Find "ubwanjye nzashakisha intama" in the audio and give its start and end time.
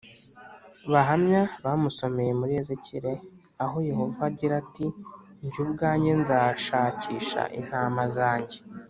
5.65-8.03